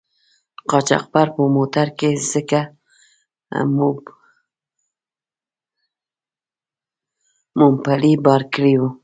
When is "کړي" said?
8.53-8.75